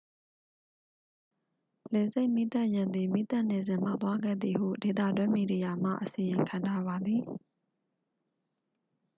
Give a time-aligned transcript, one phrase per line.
[1.91, 7.21] လေဆိပ်မီးသတ်ယာဉ်သည် မီးသတ်နေစဉ် မှောက်သွားခဲ့သည်ဟု ဒေသတွင်းမီဒီယာမှ အစီရင်ခံထားပါသည်